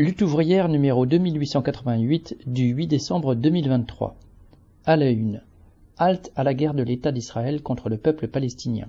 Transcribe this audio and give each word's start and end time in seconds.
Lutte 0.00 0.22
ouvrière 0.22 0.70
numéro 0.70 1.04
2888 1.04 2.38
du 2.46 2.68
8 2.68 2.86
décembre 2.86 3.34
2023. 3.34 4.16
À 4.86 4.96
la 4.96 5.10
une. 5.10 5.42
Halte 5.98 6.32
à 6.36 6.42
la 6.42 6.54
guerre 6.54 6.72
de 6.72 6.82
l'État 6.82 7.12
d'Israël 7.12 7.60
contre 7.60 7.90
le 7.90 7.98
peuple 7.98 8.26
palestinien. 8.26 8.88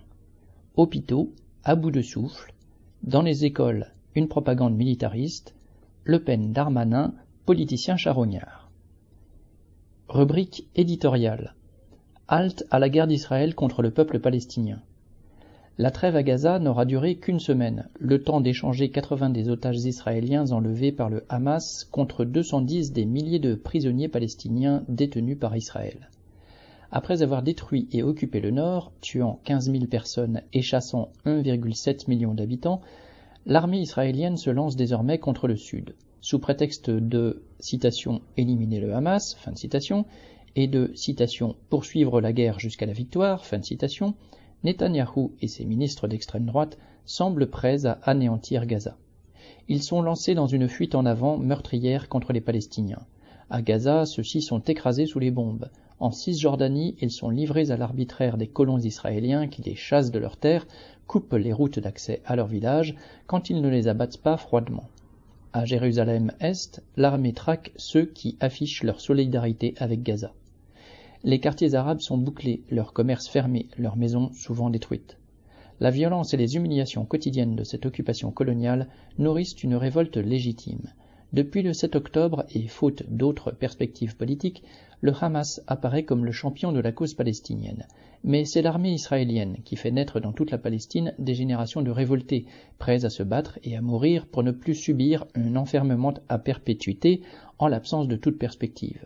Hôpitaux, 0.78 1.34
à 1.66 1.76
bout 1.76 1.92
de 1.92 2.02
souffle. 2.02 2.54
Dans 3.04 3.24
les 3.24 3.44
écoles, 3.44 3.88
une 4.16 4.30
propagande 4.30 4.78
militariste. 4.78 5.54
Le 6.06 6.24
Pen 6.24 6.54
Darmanin, 6.54 7.14
politicien 7.46 7.98
charognard. 7.98 8.72
Rubrique 10.08 10.66
éditoriale. 10.78 11.56
Halte 12.30 12.64
à 12.72 12.80
la 12.80 12.88
guerre 12.88 13.08
d'Israël 13.08 13.54
contre 13.54 13.82
le 13.82 13.92
peuple 13.92 14.20
palestinien. 14.20 14.82
La 15.82 15.90
trêve 15.90 16.16
à 16.16 16.22
Gaza 16.22 16.60
n'aura 16.60 16.86
duré 16.86 17.16
qu'une 17.16 17.40
semaine, 17.40 17.90
le 17.98 18.22
temps 18.22 18.40
d'échanger 18.40 18.92
80 18.92 19.32
des 19.32 19.50
otages 19.50 19.84
israéliens 19.84 20.52
enlevés 20.52 20.92
par 20.92 21.10
le 21.10 21.26
Hamas 21.28 21.88
contre 21.90 22.24
210 22.24 22.94
des 22.94 23.06
milliers 23.06 23.40
de 23.40 23.56
prisonniers 23.56 24.08
palestiniens 24.08 24.84
détenus 24.90 25.40
par 25.40 25.58
Israël. 25.58 26.12
Après 26.92 27.24
avoir 27.24 27.42
détruit 27.42 27.88
et 27.94 28.04
occupé 28.04 28.42
le 28.42 28.52
nord, 28.52 28.92
tuant 29.02 29.40
15 29.46 29.72
000 29.72 29.86
personnes 29.88 30.44
et 30.54 30.62
chassant 30.62 31.10
1,7 31.26 32.08
million 32.08 32.36
d'habitants, 32.36 32.82
l'armée 33.48 33.80
israélienne 33.80 34.38
se 34.38 34.52
lance 34.52 34.76
désormais 34.76 35.18
contre 35.18 35.48
le 35.48 35.56
sud, 35.56 35.96
sous 36.20 36.38
prétexte 36.38 36.92
de 36.92 37.42
citation 37.60 38.22
éliminer 38.38 38.82
le 38.82 38.94
Hamas, 38.94 39.34
fin 39.34 39.52
de 39.52 39.58
citation, 39.58 40.06
et 40.56 40.68
de 40.68 40.92
citation 40.94 41.56
poursuivre 41.72 42.22
la 42.22 42.34
guerre 42.34 42.60
jusqu'à 42.60 42.86
la 42.86 42.94
victoire, 42.94 43.48
fin 43.48 43.58
de 43.58 43.66
citation, 43.66 44.14
Netanyahou 44.64 45.32
et 45.42 45.48
ses 45.48 45.66
ministres 45.66 46.08
d'extrême 46.08 46.46
droite 46.46 46.78
semblent 47.06 47.50
prêts 47.50 47.86
à 47.86 48.00
anéantir 48.04 48.66
Gaza. 48.66 48.98
Ils 49.68 49.82
sont 49.82 50.02
lancés 50.02 50.36
dans 50.36 50.48
une 50.48 50.68
fuite 50.68 50.96
en 50.96 51.06
avant 51.06 51.38
meurtrière 51.38 52.10
contre 52.10 52.34
les 52.34 52.42
Palestiniens. 52.42 53.06
À 53.50 53.62
Gaza, 53.62 54.06
ceux-ci 54.06 54.42
sont 54.42 54.60
écrasés 54.60 55.06
sous 55.06 55.20
les 55.20 55.32
bombes. 55.32 55.70
En 56.00 56.12
Cisjordanie, 56.12 56.96
ils 57.02 57.12
sont 57.12 57.30
livrés 57.30 57.72
à 57.72 57.78
l'arbitraire 57.78 58.38
des 58.38 58.48
colons 58.48 58.80
israéliens 58.80 59.48
qui 59.48 59.62
les 59.62 59.76
chassent 59.76 60.12
de 60.12 60.20
leurs 60.20 60.38
terres, 60.38 60.68
coupent 61.08 61.34
les 61.34 61.54
routes 61.54 61.80
d'accès 61.80 62.22
à 62.26 62.36
leur 62.36 62.48
village 62.48 62.96
quand 63.28 63.50
ils 63.50 63.62
ne 63.62 63.70
les 63.70 63.88
abattent 63.88 64.18
pas 64.18 64.38
froidement. 64.38 64.86
À 65.54 65.66
Jérusalem-Est, 65.66 66.82
l'armée 66.96 67.34
traque 67.34 67.72
ceux 67.76 68.06
qui 68.06 68.38
affichent 68.40 68.84
leur 68.84 69.02
solidarité 69.02 69.74
avec 69.78 70.02
Gaza. 70.02 70.32
Les 71.24 71.40
quartiers 71.40 71.76
arabes 71.76 72.02
sont 72.02 72.18
bouclés, 72.18 72.64
leurs 72.72 72.94
commerces 72.94 73.28
fermés, 73.28 73.68
leurs 73.78 73.96
maisons 73.96 74.32
souvent 74.34 74.72
détruites. 74.72 75.20
La 75.80 75.92
violence 75.92 76.34
et 76.34 76.38
les 76.38 76.56
humiliations 76.56 77.06
quotidiennes 77.06 77.56
de 77.56 77.64
cette 77.64 77.86
occupation 77.86 78.32
coloniale 78.32 78.88
nourrissent 79.20 79.62
une 79.62 79.76
révolte 79.76 80.18
légitime. 80.18 80.92
Depuis 81.32 81.62
le 81.62 81.74
7 81.74 81.96
octobre, 81.96 82.46
et 82.50 82.68
faute 82.68 83.04
d'autres 83.08 83.52
perspectives 83.52 84.18
politiques, 84.18 84.64
le 85.02 85.14
Hamas 85.22 85.62
apparaît 85.68 86.06
comme 86.06 86.26
le 86.26 86.32
champion 86.32 86.72
de 86.72 86.80
la 86.80 86.92
cause 86.92 87.14
palestinienne. 87.14 87.86
Mais 88.24 88.44
c'est 88.44 88.64
l'armée 88.64 88.94
israélienne 88.94 89.58
qui 89.64 89.76
fait 89.76 89.92
naître 89.92 90.20
dans 90.20 90.34
toute 90.34 90.50
la 90.50 90.58
Palestine 90.58 91.14
des 91.20 91.36
générations 91.36 91.84
de 91.84 91.92
révoltés, 91.92 92.48
prêts 92.80 93.06
à 93.06 93.12
se 93.12 93.22
battre 93.22 93.60
et 93.64 93.78
à 93.78 93.82
mourir 93.82 94.26
pour 94.26 94.42
ne 94.42 94.52
plus 94.52 94.76
subir 94.76 95.26
un 95.36 95.56
enfermement 95.56 96.16
à 96.30 96.40
perpétuité 96.40 97.22
en 97.60 97.68
l'absence 97.68 98.08
de 98.08 98.16
toute 98.16 98.40
perspective. 98.40 99.06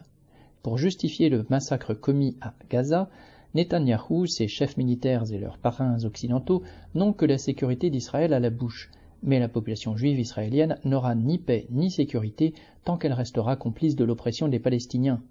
Pour 0.65 0.79
justifier 0.79 1.29
le 1.29 1.45
massacre 1.51 1.93
commis 1.93 2.37
à 2.41 2.55
Gaza, 2.71 3.07
Netanyahou, 3.53 4.25
ses 4.25 4.47
chefs 4.47 4.77
militaires 4.77 5.31
et 5.31 5.37
leurs 5.37 5.59
parrains 5.59 6.03
occidentaux 6.05 6.63
n'ont 6.95 7.13
que 7.13 7.25
la 7.25 7.37
sécurité 7.37 7.91
d'Israël 7.91 8.33
à 8.33 8.39
la 8.39 8.49
bouche, 8.49 8.89
mais 9.21 9.37
la 9.37 9.47
population 9.47 9.95
juive 9.95 10.19
israélienne 10.19 10.79
n'aura 10.83 11.13
ni 11.13 11.37
paix 11.37 11.67
ni 11.69 11.91
sécurité 11.91 12.55
tant 12.83 12.97
qu'elle 12.97 13.13
restera 13.13 13.55
complice 13.55 13.95
de 13.95 14.05
l'oppression 14.05 14.47
des 14.47 14.57
Palestiniens. 14.57 15.21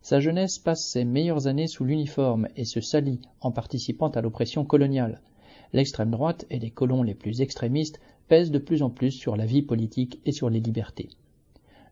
Sa 0.00 0.20
jeunesse 0.20 0.58
passe 0.58 0.88
ses 0.88 1.04
meilleures 1.04 1.48
années 1.48 1.68
sous 1.68 1.84
l'uniforme 1.84 2.48
et 2.56 2.64
se 2.64 2.80
salit 2.80 3.20
en 3.42 3.52
participant 3.52 4.08
à 4.08 4.22
l'oppression 4.22 4.64
coloniale. 4.64 5.20
L'extrême 5.74 6.12
droite 6.12 6.46
et 6.48 6.58
les 6.58 6.70
colons 6.70 7.02
les 7.02 7.14
plus 7.14 7.42
extrémistes 7.42 8.00
pèsent 8.26 8.50
de 8.50 8.58
plus 8.58 8.82
en 8.82 8.88
plus 8.88 9.10
sur 9.10 9.36
la 9.36 9.44
vie 9.44 9.60
politique 9.60 10.18
et 10.24 10.32
sur 10.32 10.48
les 10.48 10.60
libertés. 10.60 11.10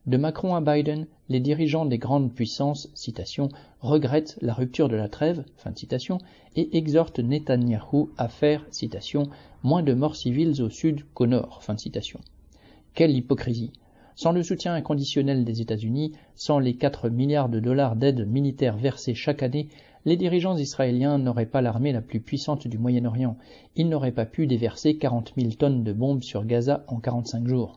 De 0.07 0.17
Macron 0.17 0.55
à 0.55 0.61
Biden, 0.61 1.09
les 1.29 1.41
dirigeants 1.41 1.85
des 1.85 1.99
grandes 1.99 2.33
puissances 2.33 2.89
citation, 2.95 3.49
regrettent 3.81 4.39
la 4.41 4.55
rupture 4.55 4.89
de 4.89 4.95
la 4.95 5.09
trêve 5.09 5.45
fin 5.57 5.73
de 5.73 5.79
citation, 5.79 6.19
et 6.55 6.77
exhortent 6.77 7.19
Netanyahou 7.19 8.11
à 8.17 8.29
faire 8.29 8.65
citation, 8.71 9.25
moins 9.65 9.83
de 9.83 9.95
morts 9.95 10.15
civiles 10.15 10.63
au 10.63 10.71
sud 10.71 11.03
qu'au 11.13 11.27
nord. 11.27 11.61
Quelle 12.95 13.17
hypocrisie 13.17 13.73
Sans 14.15 14.31
le 14.31 14.45
soutien 14.45 14.75
inconditionnel 14.75 15.45
des 15.45 15.61
États-Unis, 15.61 16.13
sans 16.37 16.61
les 16.61 16.77
4 16.77 17.09
milliards 17.09 17.49
de 17.49 17.59
dollars 17.59 17.97
d'aide 17.97 18.29
militaire 18.29 18.77
versés 18.77 19.15
chaque 19.15 19.43
année, 19.43 19.69
les 20.05 20.17
dirigeants 20.17 20.57
israéliens 20.57 21.19
n'auraient 21.19 21.47
pas 21.47 21.63
l'armée 21.63 21.91
la 21.91 22.01
plus 22.01 22.21
puissante 22.21 22.69
du 22.69 22.79
Moyen-Orient. 22.79 23.37
Ils 23.75 23.89
n'auraient 23.89 24.13
pas 24.13 24.25
pu 24.25 24.47
déverser 24.47 24.99
40 24.99 25.33
000 25.37 25.51
tonnes 25.55 25.83
de 25.83 25.93
bombes 25.93 26.23
sur 26.23 26.45
Gaza 26.45 26.85
en 26.87 27.01
45 27.01 27.49
jours. 27.49 27.77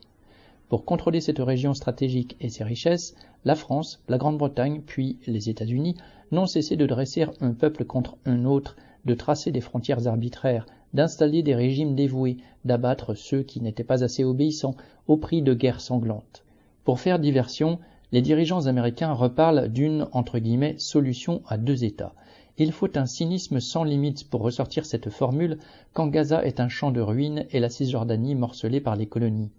Pour 0.70 0.86
contrôler 0.86 1.20
cette 1.20 1.40
région 1.40 1.74
stratégique 1.74 2.38
et 2.40 2.50
ses 2.50 2.64
richesses, 2.64 3.16
la 3.44 3.56
France, 3.56 4.04
la 4.08 4.20
Grande-Bretagne, 4.20 4.82
puis 4.86 5.18
les 5.26 5.50
États-Unis 5.50 5.96
n'ont 6.32 6.46
cessé 6.46 6.76
de 6.76 6.86
dresser 6.86 7.26
un 7.42 7.54
peuple 7.54 7.86
contre 7.86 8.18
un 8.26 8.46
autre, 8.46 8.76
de 9.06 9.16
tracer 9.16 9.52
des 9.52 9.62
frontières 9.62 10.06
arbitraires, 10.06 10.68
d'installer 10.94 11.42
des 11.42 11.56
régimes 11.56 11.96
dévoués, 11.96 12.38
d'abattre 12.66 13.16
ceux 13.16 13.42
qui 13.42 13.62
n'étaient 13.62 13.84
pas 13.84 14.04
assez 14.04 14.24
obéissants, 14.24 14.76
au 15.08 15.18
prix 15.18 15.42
de 15.42 15.56
guerres 15.56 15.82
sanglantes. 15.82 16.44
Pour 16.84 17.00
faire 17.00 17.18
diversion, 17.18 17.80
les 18.12 18.22
dirigeants 18.22 18.68
américains 18.68 19.14
reparlent 19.14 19.70
d'une 19.70 20.08
entre 20.12 20.38
guillemets 20.38 20.76
solution 20.78 21.42
à 21.48 21.58
deux 21.58 21.84
États. 21.84 22.14
Il 22.60 22.72
faut 22.72 22.96
un 22.96 23.08
cynisme 23.08 23.60
sans 23.60 23.84
limite 23.84 24.30
pour 24.30 24.42
ressortir 24.42 24.86
cette 24.86 25.10
formule 25.10 25.58
quand 25.94 26.08
Gaza 26.08 26.46
est 26.46 26.60
un 26.60 26.70
champ 26.70 26.92
de 26.92 27.02
ruines 27.02 27.46
et 27.50 27.60
la 27.60 27.70
Cisjordanie 27.70 28.36
morcelée 28.36 28.82
par 28.82 28.96
les 28.96 29.08
colonies. 29.08 29.50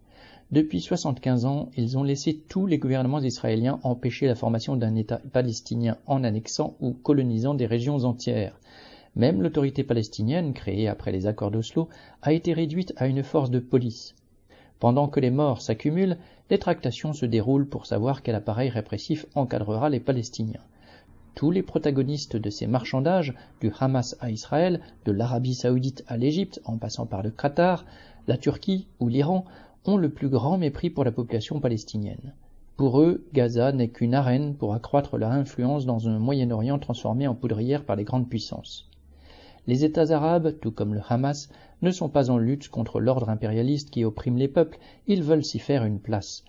Depuis 0.53 0.81
75 0.81 1.44
ans, 1.44 1.69
ils 1.77 1.97
ont 1.97 2.03
laissé 2.03 2.37
tous 2.49 2.66
les 2.66 2.78
gouvernements 2.78 3.21
israéliens 3.21 3.78
empêcher 3.84 4.27
la 4.27 4.34
formation 4.34 4.75
d'un 4.75 4.97
État 4.97 5.21
palestinien 5.33 5.97
en 6.06 6.25
annexant 6.25 6.75
ou 6.81 6.93
colonisant 6.93 7.55
des 7.55 7.66
régions 7.66 8.03
entières. 8.03 8.59
Même 9.15 9.43
l'autorité 9.43 9.84
palestinienne, 9.84 10.53
créée 10.53 10.88
après 10.88 11.12
les 11.12 11.28
accords 11.28 11.53
d'Oslo, 11.53 11.88
a 12.22 12.33
été 12.33 12.53
réduite 12.53 12.93
à 12.97 13.06
une 13.06 13.22
force 13.22 13.50
de 13.50 13.61
police. 13.61 14.16
Pendant 14.81 15.06
que 15.06 15.21
les 15.21 15.31
morts 15.31 15.62
s'accumulent, 15.62 16.16
les 16.50 16.59
tractations 16.59 17.12
se 17.12 17.27
déroulent 17.27 17.69
pour 17.69 17.87
savoir 17.87 18.22
quel 18.22 18.34
appareil 18.34 18.71
répressif 18.71 19.27
encadrera 19.37 19.88
les 19.88 20.00
Palestiniens. 20.00 20.65
Tous 21.37 21.53
les 21.53 21.62
protagonistes 21.62 22.37
de 22.37 22.50
ces 22.50 22.67
marchandages, 22.67 23.34
du 23.61 23.71
Hamas 23.78 24.17
à 24.19 24.32
Israël, 24.32 24.81
de 25.05 25.12
l'Arabie 25.12 25.55
saoudite 25.55 26.03
à 26.09 26.17
l'Égypte, 26.17 26.61
en 26.65 26.77
passant 26.77 27.06
par 27.06 27.22
le 27.22 27.31
Qatar, 27.31 27.84
la 28.27 28.37
Turquie 28.37 28.88
ou 28.99 29.09
l'Iran, 29.09 29.44
ont 29.85 29.97
le 29.97 30.11
plus 30.11 30.29
grand 30.29 30.59
mépris 30.59 30.91
pour 30.91 31.05
la 31.05 31.13
population 31.13 31.61
palestinienne. 31.61 32.35
Pour 32.77 33.01
eux, 33.01 33.27
Gaza 33.33 33.73
n'est 33.73 33.89
qu'une 33.89 34.15
arène 34.15 34.55
pour 34.55 34.75
accroître 34.75 35.19
leur 35.19 35.33
influence 35.33 35.87
dans 35.87 36.09
un 36.09 36.19
Moyen-Orient 36.19 36.79
transformé 36.79 37.27
en 37.27 37.35
poudrière 37.35 37.85
par 37.85 37.97
les 37.97 38.05
grandes 38.05 38.29
puissances. 38.29 38.89
Les 39.67 39.85
États 39.85 40.11
arabes, 40.11 40.55
tout 40.61 40.71
comme 40.71 40.95
le 40.95 41.03
Hamas, 41.09 41.51
ne 41.83 41.91
sont 41.91 42.09
pas 42.09 42.31
en 42.31 42.39
lutte 42.39 42.69
contre 42.69 43.01
l'ordre 43.01 43.29
impérialiste 43.29 43.91
qui 43.91 44.05
opprime 44.05 44.37
les 44.37 44.49
peuples, 44.49 44.79
ils 45.07 45.23
veulent 45.23 45.45
s'y 45.45 45.59
faire 45.59 45.85
une 45.85 46.01
place. 46.01 46.45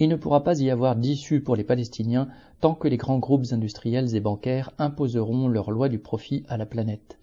Il 0.00 0.08
ne 0.08 0.16
pourra 0.16 0.42
pas 0.42 0.58
y 0.58 0.70
avoir 0.70 0.96
d'issue 0.96 1.40
pour 1.40 1.54
les 1.54 1.64
Palestiniens 1.64 2.28
tant 2.60 2.74
que 2.74 2.88
les 2.88 2.96
grands 2.96 3.18
groupes 3.18 3.52
industriels 3.52 4.16
et 4.16 4.20
bancaires 4.20 4.72
imposeront 4.78 5.48
leur 5.48 5.70
loi 5.70 5.88
du 5.88 5.98
profit 5.98 6.44
à 6.48 6.56
la 6.56 6.66
planète. 6.66 7.18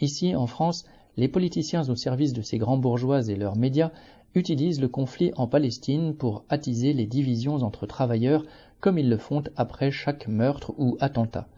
Ici, 0.00 0.34
en 0.34 0.46
France, 0.46 0.84
les 1.16 1.28
politiciens 1.28 1.88
au 1.88 1.96
service 1.96 2.32
de 2.32 2.42
ces 2.42 2.58
grands 2.58 2.76
bourgeois 2.76 3.28
et 3.28 3.36
leurs 3.36 3.56
médias 3.56 3.90
utilisent 4.34 4.80
le 4.80 4.88
conflit 4.88 5.32
en 5.36 5.46
Palestine 5.46 6.14
pour 6.14 6.44
attiser 6.50 6.92
les 6.92 7.06
divisions 7.06 7.56
entre 7.56 7.86
travailleurs 7.86 8.44
comme 8.80 8.98
ils 8.98 9.08
le 9.08 9.16
font 9.16 9.42
après 9.56 9.90
chaque 9.90 10.28
meurtre 10.28 10.74
ou 10.76 10.98
attentat. 11.00 11.48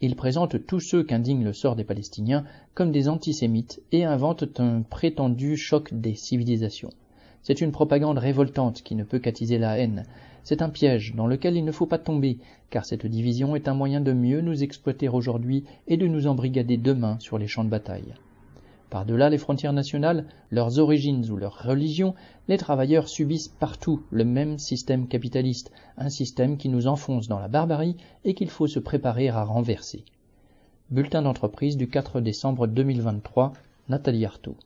Ils 0.00 0.16
présentent 0.16 0.64
tous 0.66 0.80
ceux 0.80 1.02
qu'indigne 1.02 1.44
le 1.44 1.52
sort 1.52 1.76
des 1.76 1.84
Palestiniens 1.84 2.44
comme 2.74 2.92
des 2.92 3.08
antisémites 3.08 3.82
et 3.92 4.04
inventent 4.04 4.60
un 4.60 4.82
prétendu 4.82 5.56
choc 5.56 5.92
des 5.92 6.14
civilisations. 6.14 6.90
C'est 7.42 7.60
une 7.60 7.72
propagande 7.72 8.18
révoltante 8.18 8.82
qui 8.82 8.94
ne 8.94 9.04
peut 9.04 9.18
qu'attiser 9.18 9.58
la 9.58 9.76
haine. 9.78 10.04
C'est 10.44 10.62
un 10.62 10.68
piège 10.68 11.14
dans 11.16 11.26
lequel 11.26 11.56
il 11.56 11.64
ne 11.64 11.72
faut 11.72 11.86
pas 11.86 11.98
tomber, 11.98 12.38
car 12.70 12.84
cette 12.84 13.06
division 13.06 13.56
est 13.56 13.68
un 13.68 13.74
moyen 13.74 14.00
de 14.00 14.12
mieux 14.12 14.40
nous 14.40 14.62
exploiter 14.62 15.08
aujourd'hui 15.08 15.64
et 15.88 15.96
de 15.96 16.06
nous 16.06 16.26
embrigader 16.26 16.76
demain 16.76 17.18
sur 17.18 17.38
les 17.38 17.48
champs 17.48 17.64
de 17.64 17.70
bataille. 17.70 18.14
Par-delà 18.90 19.30
les 19.30 19.38
frontières 19.38 19.72
nationales, 19.72 20.26
leurs 20.50 20.80
origines 20.80 21.30
ou 21.30 21.36
leur 21.36 21.62
religion, 21.62 22.14
les 22.48 22.58
travailleurs 22.58 23.08
subissent 23.08 23.48
partout 23.48 24.02
le 24.10 24.24
même 24.24 24.58
système 24.58 25.06
capitaliste, 25.06 25.70
un 25.96 26.08
système 26.08 26.56
qui 26.56 26.68
nous 26.68 26.88
enfonce 26.88 27.28
dans 27.28 27.38
la 27.38 27.46
barbarie 27.46 27.96
et 28.24 28.34
qu'il 28.34 28.50
faut 28.50 28.66
se 28.66 28.80
préparer 28.80 29.28
à 29.28 29.44
renverser. 29.44 30.04
Bulletin 30.90 31.22
d'entreprise 31.22 31.76
du 31.76 31.88
4 31.88 32.20
décembre 32.20 32.66
2023, 32.66 33.52
Nathalie 33.88 34.24
Artaud. 34.24 34.56